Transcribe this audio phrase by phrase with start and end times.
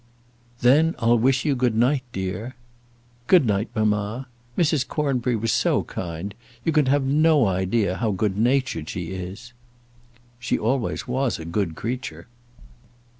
[0.61, 2.55] "Then I'll wish you good night, dear."
[3.27, 4.29] "Good night, mamma.
[4.57, 4.87] Mrs.
[4.87, 6.33] Cornbury was so kind,
[6.65, 9.53] you can have no idea how good natured she is."
[10.39, 12.25] "She always was a good creature."